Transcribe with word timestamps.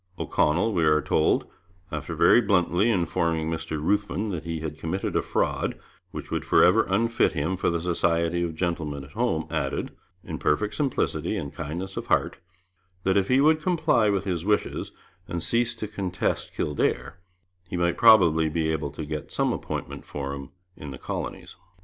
O'Connell, 0.17 0.73
we 0.73 0.83
are 0.83 0.99
told, 0.99 1.45
after 1.91 2.15
very 2.15 2.41
bluntly 2.41 2.89
informing 2.89 3.51
Mr 3.51 3.79
Ruthven 3.79 4.29
that 4.29 4.45
he 4.45 4.61
had 4.61 4.79
committed 4.79 5.15
a 5.15 5.21
fraud 5.21 5.77
which 6.09 6.31
would 6.31 6.43
forever 6.43 6.87
unfit 6.89 7.33
him 7.33 7.55
for 7.55 7.69
the 7.69 7.79
society 7.79 8.41
of 8.41 8.55
gentlemen 8.55 9.03
at 9.03 9.11
home, 9.11 9.45
added, 9.51 9.91
in 10.23 10.39
perfect 10.39 10.73
simplicity 10.73 11.37
and 11.37 11.53
kindness 11.53 11.97
of 11.97 12.07
heart, 12.07 12.37
that 13.03 13.15
if 13.15 13.27
he 13.27 13.39
would 13.41 13.61
comply 13.61 14.09
with 14.09 14.23
his 14.23 14.43
wishes 14.43 14.91
and 15.27 15.43
cease 15.43 15.75
to 15.75 15.87
contest 15.87 16.51
Kildare, 16.55 17.19
he 17.69 17.77
might 17.77 17.95
probably 17.95 18.49
be 18.49 18.71
able 18.71 18.89
to 18.89 19.05
get 19.05 19.31
some 19.31 19.53
appointment 19.53 20.03
for 20.03 20.33
him 20.33 20.49
in 20.75 20.89
the 20.89 20.97
colonies.' 20.97 21.55